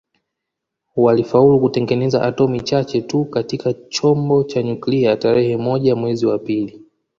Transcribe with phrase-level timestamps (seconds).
[0.95, 6.81] Walifaulu kutengeneza atomi chache tu katika chombo cha nyuklia tarehe moja mwezi wa pili